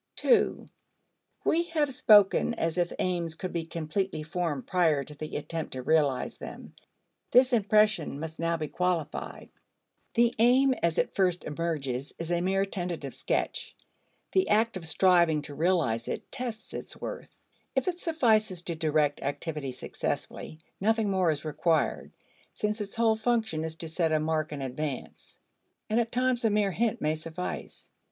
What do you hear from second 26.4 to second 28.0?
a mere hint may suffice.